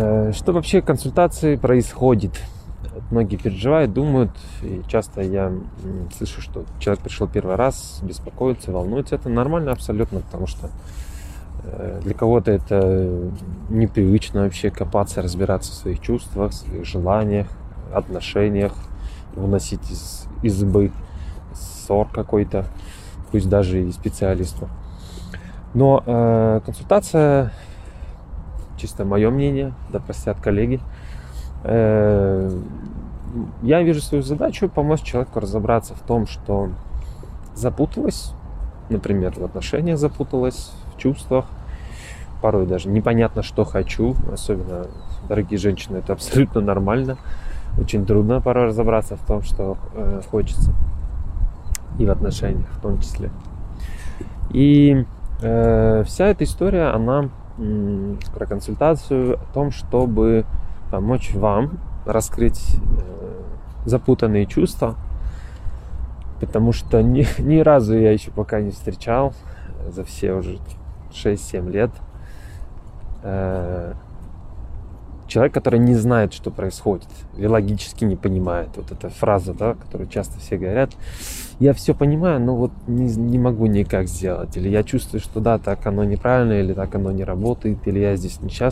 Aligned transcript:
Э, 0.00 0.32
что 0.32 0.52
вообще 0.52 0.80
консультации 0.80 1.56
происходит? 1.56 2.40
Многие 3.10 3.36
переживают, 3.36 3.92
думают, 3.92 4.30
и 4.62 4.82
часто 4.86 5.22
я 5.22 5.52
слышу, 6.16 6.40
что 6.40 6.64
человек 6.78 7.02
пришел 7.02 7.26
первый 7.26 7.56
раз, 7.56 7.98
беспокоится, 8.02 8.70
волнуется. 8.70 9.16
Это 9.16 9.28
нормально 9.28 9.72
абсолютно, 9.72 10.20
потому 10.20 10.46
что 10.46 10.70
э, 11.64 12.00
для 12.04 12.14
кого-то 12.14 12.52
это 12.52 13.28
непривычно 13.70 14.42
вообще 14.42 14.70
копаться, 14.70 15.20
разбираться 15.20 15.72
в 15.72 15.74
своих 15.74 16.00
чувствах, 16.00 16.52
своих 16.52 16.84
желаниях, 16.84 17.48
отношениях, 17.92 18.74
выносить 19.34 19.90
из 19.90 20.26
избы 20.42 20.92
ссор 21.54 22.06
какой-то, 22.08 22.66
пусть 23.32 23.48
даже 23.48 23.82
и 23.82 23.90
специалисту. 23.90 24.68
Но 25.74 26.04
э, 26.06 26.60
консультация 26.64 27.52
чисто 28.78 29.04
мое 29.04 29.30
мнение, 29.30 29.72
да 29.90 30.00
простят 30.00 30.40
коллеги. 30.40 30.80
Э, 31.64 32.50
я 33.62 33.82
вижу 33.82 34.00
свою 34.00 34.22
задачу 34.22 34.68
помочь 34.68 35.02
человеку 35.02 35.40
разобраться 35.40 35.94
в 35.94 36.00
том, 36.00 36.26
что 36.26 36.70
запуталась, 37.54 38.32
например, 38.88 39.34
в 39.38 39.44
отношениях 39.44 39.98
запуталась, 39.98 40.72
в 40.94 40.98
чувствах, 40.98 41.46
порой 42.40 42.66
даже 42.66 42.88
непонятно, 42.88 43.42
что 43.42 43.64
хочу, 43.64 44.14
особенно 44.32 44.86
дорогие 45.28 45.58
женщины, 45.58 45.98
это 45.98 46.12
абсолютно 46.12 46.60
нормально. 46.60 47.18
Очень 47.78 48.06
трудно 48.06 48.40
порой 48.40 48.66
разобраться 48.66 49.16
в 49.16 49.24
том, 49.26 49.42
что 49.42 49.76
э, 49.94 50.22
хочется. 50.30 50.72
И 51.98 52.06
в 52.06 52.10
отношениях 52.10 52.68
в 52.70 52.80
том 52.80 53.00
числе. 53.00 53.30
И 54.50 55.04
э, 55.42 56.04
вся 56.06 56.26
эта 56.26 56.44
история, 56.44 56.88
она 56.88 57.28
про 58.32 58.46
консультацию 58.46 59.34
о 59.34 59.52
том, 59.52 59.70
чтобы 59.70 60.44
помочь 60.90 61.34
вам 61.34 61.78
раскрыть 62.06 62.76
э, 62.76 63.42
запутанные 63.84 64.46
чувства, 64.46 64.94
потому 66.40 66.72
что 66.72 67.02
ни, 67.02 67.26
ни 67.40 67.58
разу 67.58 67.96
я 67.98 68.12
еще 68.12 68.30
пока 68.30 68.60
не 68.60 68.70
встречал 68.70 69.34
за 69.90 70.04
все 70.04 70.34
уже 70.34 70.58
6-7 71.12 71.70
лет 71.70 71.90
э, 73.22 73.92
человек, 75.28 75.54
который 75.54 75.78
не 75.78 75.94
знает, 75.94 76.32
что 76.32 76.50
происходит, 76.50 77.08
или 77.36 77.46
логически 77.46 78.04
не 78.04 78.16
понимает. 78.16 78.70
Вот 78.76 78.90
эта 78.90 79.08
фраза, 79.10 79.54
да, 79.54 79.74
которую 79.74 80.08
часто 80.08 80.40
все 80.40 80.56
говорят. 80.56 80.90
Я 81.60 81.74
все 81.74 81.94
понимаю, 81.94 82.40
но 82.40 82.56
вот 82.56 82.72
не, 82.86 83.14
не 83.14 83.38
могу 83.38 83.66
никак 83.66 84.08
сделать. 84.08 84.56
Или 84.56 84.68
я 84.68 84.82
чувствую, 84.82 85.20
что 85.20 85.40
да, 85.40 85.58
так 85.58 85.86
оно 85.86 86.04
неправильно, 86.04 86.52
или 86.52 86.72
так 86.72 86.94
оно 86.94 87.10
не 87.12 87.24
работает, 87.24 87.86
или 87.86 87.98
я 87.98 88.16
здесь 88.16 88.40
несчастлив. 88.40 88.68